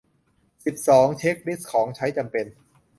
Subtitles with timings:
[0.65, 2.45] สิบสอง เช็กลิสต์ของใช้จำเป็น